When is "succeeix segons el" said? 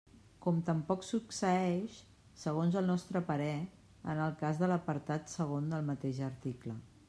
1.07-2.89